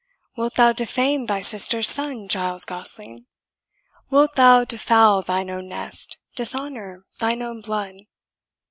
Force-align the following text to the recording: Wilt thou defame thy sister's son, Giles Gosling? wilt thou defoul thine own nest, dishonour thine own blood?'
Wilt 0.35 0.55
thou 0.55 0.73
defame 0.73 1.27
thy 1.27 1.41
sister's 1.41 1.87
son, 1.87 2.27
Giles 2.27 2.65
Gosling? 2.65 3.27
wilt 4.09 4.33
thou 4.33 4.65
defoul 4.65 5.21
thine 5.21 5.51
own 5.51 5.67
nest, 5.67 6.17
dishonour 6.35 7.05
thine 7.19 7.43
own 7.43 7.61
blood?' 7.61 8.07